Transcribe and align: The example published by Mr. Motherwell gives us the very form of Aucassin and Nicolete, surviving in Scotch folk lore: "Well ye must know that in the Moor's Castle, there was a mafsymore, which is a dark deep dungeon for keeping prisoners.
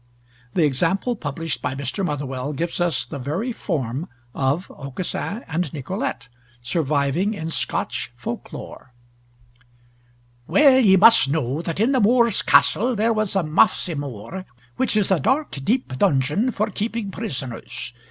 The 0.55 0.63
example 0.65 1.15
published 1.15 1.61
by 1.61 1.75
Mr. 1.75 2.03
Motherwell 2.03 2.53
gives 2.53 2.81
us 2.81 3.05
the 3.05 3.19
very 3.19 3.51
form 3.51 4.09
of 4.33 4.65
Aucassin 4.71 5.43
and 5.47 5.71
Nicolete, 5.73 6.27
surviving 6.63 7.35
in 7.35 7.51
Scotch 7.51 8.11
folk 8.15 8.51
lore: 8.51 8.95
"Well 10.47 10.79
ye 10.79 10.95
must 10.97 11.29
know 11.29 11.61
that 11.61 11.79
in 11.79 11.91
the 11.91 12.01
Moor's 12.01 12.41
Castle, 12.41 12.95
there 12.95 13.13
was 13.13 13.35
a 13.35 13.43
mafsymore, 13.43 14.45
which 14.75 14.97
is 14.97 15.11
a 15.11 15.19
dark 15.19 15.51
deep 15.63 15.95
dungeon 15.99 16.49
for 16.49 16.65
keeping 16.65 17.11
prisoners. 17.11 17.93